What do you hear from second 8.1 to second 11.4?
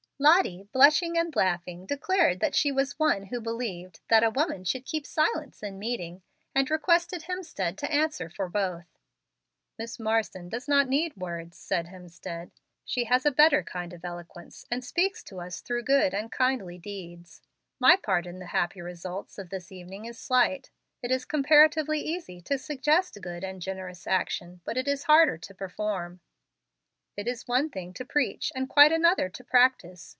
for both. "Miss Marsden does not need